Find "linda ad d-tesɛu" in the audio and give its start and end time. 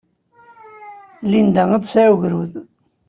1.31-2.15